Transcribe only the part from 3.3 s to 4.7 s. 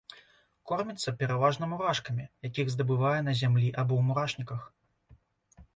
зямлі або ў мурашніках.